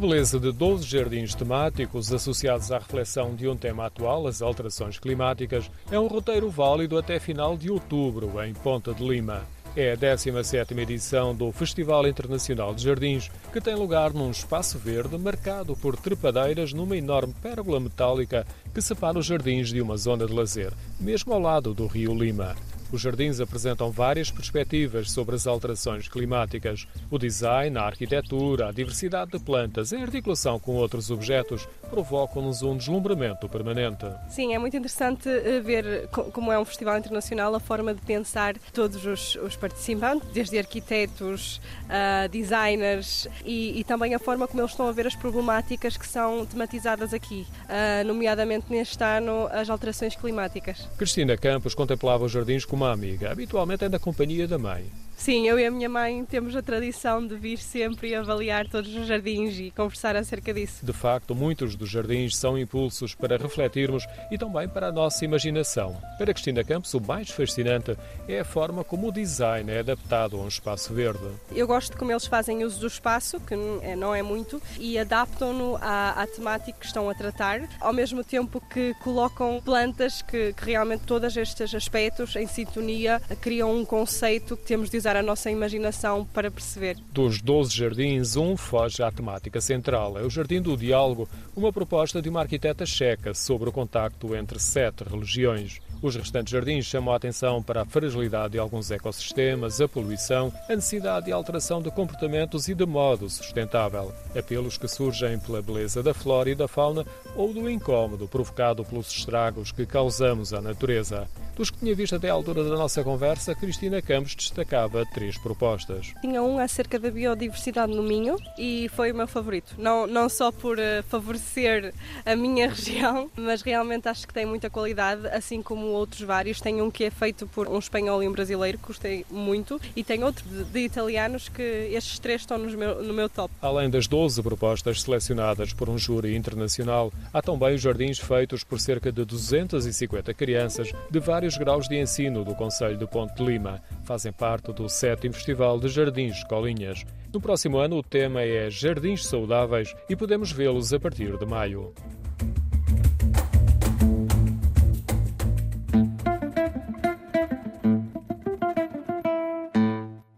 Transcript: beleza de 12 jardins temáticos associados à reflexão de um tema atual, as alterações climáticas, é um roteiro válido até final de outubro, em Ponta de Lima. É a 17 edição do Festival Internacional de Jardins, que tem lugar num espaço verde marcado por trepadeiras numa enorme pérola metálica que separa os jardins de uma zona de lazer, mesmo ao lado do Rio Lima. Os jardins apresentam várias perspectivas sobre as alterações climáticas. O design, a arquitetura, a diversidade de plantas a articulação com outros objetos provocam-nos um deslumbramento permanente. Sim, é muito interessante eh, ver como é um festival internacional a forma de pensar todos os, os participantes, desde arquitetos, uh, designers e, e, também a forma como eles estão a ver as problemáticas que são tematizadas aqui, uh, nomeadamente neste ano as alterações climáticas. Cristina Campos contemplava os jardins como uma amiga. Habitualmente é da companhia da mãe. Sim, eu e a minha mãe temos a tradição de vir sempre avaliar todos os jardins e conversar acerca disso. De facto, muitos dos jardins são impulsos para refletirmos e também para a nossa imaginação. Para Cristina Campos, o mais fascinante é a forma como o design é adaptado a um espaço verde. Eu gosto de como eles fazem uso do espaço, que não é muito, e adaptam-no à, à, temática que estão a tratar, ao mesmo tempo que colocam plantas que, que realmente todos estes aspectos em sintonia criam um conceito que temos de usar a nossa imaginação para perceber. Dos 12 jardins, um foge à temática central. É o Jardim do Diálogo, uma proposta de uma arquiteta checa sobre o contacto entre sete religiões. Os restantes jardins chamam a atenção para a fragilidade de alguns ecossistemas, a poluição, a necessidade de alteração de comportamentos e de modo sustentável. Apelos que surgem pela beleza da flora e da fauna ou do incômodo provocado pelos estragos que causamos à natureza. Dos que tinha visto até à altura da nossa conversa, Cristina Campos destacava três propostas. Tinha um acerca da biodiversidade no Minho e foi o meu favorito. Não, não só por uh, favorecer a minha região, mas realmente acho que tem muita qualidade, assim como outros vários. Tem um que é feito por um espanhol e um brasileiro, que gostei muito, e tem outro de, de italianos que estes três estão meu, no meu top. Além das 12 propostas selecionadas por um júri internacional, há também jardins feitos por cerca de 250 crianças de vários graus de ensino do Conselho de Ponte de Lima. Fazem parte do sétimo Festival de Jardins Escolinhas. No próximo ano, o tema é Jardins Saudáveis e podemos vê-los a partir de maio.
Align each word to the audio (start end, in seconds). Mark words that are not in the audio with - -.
beleza 0.00 0.40
de 0.40 0.50
12 0.50 0.86
jardins 0.86 1.34
temáticos 1.34 2.10
associados 2.10 2.72
à 2.72 2.78
reflexão 2.78 3.34
de 3.34 3.46
um 3.46 3.54
tema 3.54 3.84
atual, 3.84 4.26
as 4.26 4.40
alterações 4.40 4.98
climáticas, 4.98 5.70
é 5.92 6.00
um 6.00 6.06
roteiro 6.06 6.48
válido 6.48 6.96
até 6.96 7.20
final 7.20 7.54
de 7.54 7.70
outubro, 7.70 8.42
em 8.42 8.54
Ponta 8.54 8.94
de 8.94 9.06
Lima. 9.06 9.44
É 9.76 9.92
a 9.92 9.94
17 9.94 10.72
edição 10.80 11.34
do 11.34 11.52
Festival 11.52 12.08
Internacional 12.08 12.74
de 12.74 12.82
Jardins, 12.82 13.30
que 13.52 13.60
tem 13.60 13.74
lugar 13.74 14.14
num 14.14 14.30
espaço 14.30 14.78
verde 14.78 15.18
marcado 15.18 15.76
por 15.76 15.96
trepadeiras 15.96 16.72
numa 16.72 16.96
enorme 16.96 17.34
pérola 17.42 17.78
metálica 17.78 18.46
que 18.74 18.80
separa 18.80 19.18
os 19.18 19.26
jardins 19.26 19.68
de 19.68 19.82
uma 19.82 19.98
zona 19.98 20.26
de 20.26 20.32
lazer, 20.32 20.72
mesmo 20.98 21.34
ao 21.34 21.40
lado 21.40 21.74
do 21.74 21.86
Rio 21.86 22.14
Lima. 22.14 22.56
Os 22.92 23.00
jardins 23.00 23.38
apresentam 23.38 23.90
várias 23.90 24.30
perspectivas 24.30 25.10
sobre 25.12 25.36
as 25.36 25.46
alterações 25.46 26.08
climáticas. 26.08 26.88
O 27.08 27.18
design, 27.18 27.78
a 27.78 27.82
arquitetura, 27.82 28.68
a 28.68 28.72
diversidade 28.72 29.30
de 29.30 29.38
plantas 29.38 29.92
a 29.92 30.00
articulação 30.00 30.58
com 30.58 30.72
outros 30.72 31.10
objetos 31.10 31.68
provocam-nos 31.88 32.62
um 32.62 32.76
deslumbramento 32.76 33.48
permanente. 33.48 34.06
Sim, 34.28 34.54
é 34.54 34.58
muito 34.58 34.76
interessante 34.76 35.28
eh, 35.28 35.60
ver 35.60 36.08
como 36.08 36.50
é 36.50 36.58
um 36.58 36.64
festival 36.64 36.98
internacional 36.98 37.54
a 37.54 37.60
forma 37.60 37.94
de 37.94 38.00
pensar 38.00 38.56
todos 38.72 39.04
os, 39.04 39.36
os 39.36 39.56
participantes, 39.56 40.28
desde 40.32 40.58
arquitetos, 40.58 41.60
uh, 41.86 42.28
designers 42.28 43.28
e, 43.44 43.78
e, 43.78 43.84
também 43.84 44.14
a 44.14 44.18
forma 44.18 44.46
como 44.46 44.60
eles 44.60 44.70
estão 44.70 44.88
a 44.88 44.92
ver 44.92 45.06
as 45.06 45.14
problemáticas 45.14 45.96
que 45.96 46.06
são 46.06 46.46
tematizadas 46.46 47.12
aqui, 47.12 47.46
uh, 47.64 48.06
nomeadamente 48.06 48.66
neste 48.70 49.02
ano 49.02 49.48
as 49.52 49.68
alterações 49.68 50.16
climáticas. 50.16 50.88
Cristina 50.96 51.36
Campos 51.36 51.74
contemplava 51.74 52.24
os 52.24 52.32
jardins 52.32 52.64
como 52.64 52.79
uma 52.80 52.92
amiga. 52.92 53.30
Habitualmente 53.30 53.84
é 53.84 53.88
da 53.90 53.98
companhia 53.98 54.48
da 54.48 54.58
mãe. 54.58 54.90
Sim, 55.20 55.46
eu 55.46 55.58
e 55.58 55.66
a 55.66 55.70
minha 55.70 55.86
mãe 55.86 56.24
temos 56.24 56.56
a 56.56 56.62
tradição 56.62 57.26
de 57.26 57.36
vir 57.36 57.58
sempre 57.58 58.14
avaliar 58.14 58.66
todos 58.66 58.96
os 58.96 59.06
jardins 59.06 59.58
e 59.58 59.70
conversar 59.70 60.16
acerca 60.16 60.54
disso. 60.54 60.82
De 60.82 60.94
facto, 60.94 61.34
muitos 61.34 61.76
dos 61.76 61.90
jardins 61.90 62.34
são 62.34 62.56
impulsos 62.56 63.14
para 63.14 63.36
refletirmos 63.36 64.06
e 64.30 64.38
também 64.38 64.66
para 64.66 64.86
a 64.86 64.92
nossa 64.92 65.22
imaginação. 65.22 65.94
Para 66.16 66.32
Cristina 66.32 66.64
Campos, 66.64 66.94
o 66.94 67.00
mais 67.02 67.28
fascinante 67.28 67.98
é 68.26 68.40
a 68.40 68.44
forma 68.46 68.82
como 68.82 69.08
o 69.08 69.12
design 69.12 69.70
é 69.70 69.80
adaptado 69.80 70.38
a 70.38 70.40
um 70.40 70.48
espaço 70.48 70.94
verde. 70.94 71.28
Eu 71.54 71.66
gosto 71.66 71.90
de 71.92 71.98
como 71.98 72.10
eles 72.10 72.24
fazem 72.24 72.64
uso 72.64 72.80
do 72.80 72.86
espaço, 72.86 73.38
que 73.40 73.54
não 73.94 74.14
é 74.14 74.22
muito, 74.22 74.60
e 74.78 74.98
adaptam-no 74.98 75.76
à, 75.82 76.22
à, 76.22 76.26
temática 76.26 76.78
que 76.80 76.86
estão 76.86 77.10
a 77.10 77.14
tratar, 77.14 77.68
ao 77.78 77.92
mesmo 77.92 78.24
tempo 78.24 78.58
que 78.58 78.94
colocam 79.04 79.60
plantas 79.62 80.22
que, 80.22 80.54
que 80.54 80.64
realmente 80.64 81.02
todos 81.04 81.36
estes 81.36 81.74
aspectos 81.74 82.34
em 82.36 82.46
sintonia 82.70 83.20
criam 83.40 83.76
um 83.76 83.84
conceito 83.84 84.56
que 84.56 84.64
temos 84.64 84.88
de 84.88 84.96
usar 84.96 85.16
a 85.16 85.22
nossa 85.22 85.50
imaginação 85.50 86.24
para 86.24 86.50
perceber. 86.50 86.96
Dos 87.12 87.42
12 87.42 87.74
jardins, 87.74 88.36
um 88.36 88.56
foge 88.56 89.02
à 89.02 89.10
temática 89.10 89.60
central. 89.60 90.16
É 90.16 90.22
o 90.22 90.30
Jardim 90.30 90.62
do 90.62 90.76
Diálogo, 90.76 91.28
uma 91.56 91.72
proposta 91.72 92.22
de 92.22 92.28
uma 92.28 92.40
arquiteta 92.40 92.86
checa 92.86 93.34
sobre 93.34 93.68
o 93.68 93.72
contacto 93.72 94.34
entre 94.36 94.60
sete 94.60 95.02
religiões. 95.02 95.80
Os 96.02 96.16
restantes 96.16 96.50
jardins 96.50 96.86
chamam 96.86 97.12
a 97.12 97.16
atenção 97.16 97.62
para 97.62 97.82
a 97.82 97.84
fragilidade 97.84 98.52
de 98.52 98.58
alguns 98.58 98.90
ecossistemas, 98.90 99.82
a 99.82 99.88
poluição, 99.88 100.50
a 100.66 100.74
necessidade 100.74 101.26
de 101.26 101.32
alteração 101.32 101.82
de 101.82 101.90
comportamentos 101.90 102.68
e 102.68 102.74
de 102.74 102.86
modo 102.86 103.28
sustentável. 103.28 104.10
Apelos 104.34 104.78
que 104.78 104.88
surgem 104.88 105.38
pela 105.38 105.60
beleza 105.60 106.02
da 106.02 106.14
flora 106.14 106.48
e 106.48 106.54
da 106.54 106.66
fauna 106.66 107.04
ou 107.36 107.52
do 107.52 107.68
incômodo 107.68 108.26
provocado 108.26 108.82
pelos 108.82 109.10
estragos 109.10 109.72
que 109.72 109.84
causamos 109.84 110.54
à 110.54 110.62
natureza. 110.62 111.28
Dos 111.54 111.68
que 111.70 111.78
tinha 111.78 111.94
visto 111.94 112.16
até 112.16 112.30
à 112.30 112.32
altura 112.32 112.64
da 112.64 112.74
nossa 112.76 113.04
conversa, 113.04 113.54
Cristina 113.54 114.00
Campos 114.00 114.34
destacava 114.34 115.04
três 115.04 115.36
propostas. 115.36 116.14
Tinha 116.22 116.42
um 116.42 116.58
acerca 116.58 116.98
da 116.98 117.10
biodiversidade 117.10 117.92
no 117.92 118.02
Minho 118.02 118.36
e 118.58 118.88
foi 118.94 119.12
o 119.12 119.14
meu 119.14 119.28
favorito. 119.28 119.74
Não, 119.76 120.06
não 120.06 120.30
só 120.30 120.50
por 120.50 120.78
uh, 120.78 121.02
favorecer 121.08 121.92
a 122.24 122.34
minha 122.34 122.70
região, 122.72 123.30
mas 123.36 123.60
realmente 123.60 124.08
acho 124.08 124.26
que 124.26 124.32
tem 124.32 124.46
muita 124.46 124.70
qualidade, 124.70 125.26
assim 125.28 125.62
como 125.62 125.89
outros 125.90 126.22
vários. 126.22 126.60
Tem 126.60 126.80
um 126.80 126.90
que 126.90 127.04
é 127.04 127.10
feito 127.10 127.46
por 127.46 127.68
um 127.68 127.78
espanhol 127.78 128.22
e 128.22 128.28
um 128.28 128.32
brasileiro, 128.32 128.78
que 128.78 128.86
gostei 128.86 129.24
muito, 129.30 129.80
e 129.94 130.02
tem 130.02 130.24
outro 130.24 130.44
de, 130.48 130.64
de 130.64 130.80
italianos 130.80 131.48
que 131.48 131.62
estes 131.62 132.18
três 132.18 132.42
estão 132.42 132.58
meu, 132.58 133.02
no 133.02 133.12
meu 133.12 133.28
top. 133.28 133.52
Além 133.60 133.90
das 133.90 134.06
12 134.06 134.42
propostas 134.42 135.02
selecionadas 135.02 135.72
por 135.72 135.88
um 135.88 135.98
júri 135.98 136.36
internacional, 136.36 137.12
há 137.32 137.42
também 137.42 137.76
jardins 137.78 138.18
feitos 138.18 138.64
por 138.64 138.80
cerca 138.80 139.10
de 139.10 139.24
250 139.24 140.32
crianças 140.34 140.92
de 141.10 141.20
vários 141.20 141.56
graus 141.56 141.88
de 141.88 142.00
ensino 142.00 142.44
do 142.44 142.54
Conselho 142.54 142.96
de 142.96 143.06
Ponte 143.06 143.34
de 143.34 143.44
Lima. 143.44 143.82
Fazem 144.04 144.32
parte 144.32 144.72
do 144.72 144.88
sétimo 144.88 145.34
Festival 145.34 145.78
de 145.78 145.88
Jardins 145.88 146.36
Escolinhas. 146.36 147.04
No 147.32 147.40
próximo 147.40 147.78
ano, 147.78 147.98
o 147.98 148.02
tema 148.02 148.42
é 148.42 148.68
Jardins 148.70 149.24
Saudáveis 149.24 149.94
e 150.08 150.16
podemos 150.16 150.50
vê-los 150.50 150.92
a 150.92 150.98
partir 150.98 151.36
de 151.38 151.46
maio. 151.46 151.94